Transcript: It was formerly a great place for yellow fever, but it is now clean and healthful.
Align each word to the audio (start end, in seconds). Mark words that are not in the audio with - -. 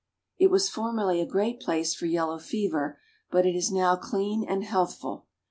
It 0.39 0.49
was 0.49 0.67
formerly 0.67 1.21
a 1.21 1.27
great 1.27 1.59
place 1.59 1.93
for 1.93 2.07
yellow 2.07 2.39
fever, 2.39 2.99
but 3.29 3.45
it 3.45 3.55
is 3.55 3.69
now 3.71 3.95
clean 3.95 4.43
and 4.43 4.63
healthful. 4.63 5.27